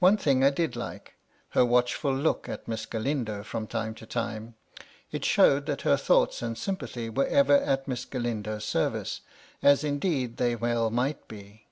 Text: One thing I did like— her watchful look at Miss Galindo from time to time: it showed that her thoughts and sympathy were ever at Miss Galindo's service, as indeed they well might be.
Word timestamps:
One 0.00 0.16
thing 0.16 0.42
I 0.42 0.50
did 0.50 0.74
like— 0.74 1.14
her 1.50 1.64
watchful 1.64 2.12
look 2.12 2.48
at 2.48 2.66
Miss 2.66 2.84
Galindo 2.84 3.44
from 3.44 3.68
time 3.68 3.94
to 3.94 4.06
time: 4.06 4.56
it 5.12 5.24
showed 5.24 5.66
that 5.66 5.82
her 5.82 5.96
thoughts 5.96 6.42
and 6.42 6.58
sympathy 6.58 7.08
were 7.08 7.28
ever 7.28 7.58
at 7.58 7.86
Miss 7.86 8.04
Galindo's 8.04 8.64
service, 8.64 9.20
as 9.62 9.84
indeed 9.84 10.38
they 10.38 10.56
well 10.56 10.90
might 10.90 11.28
be. 11.28 11.68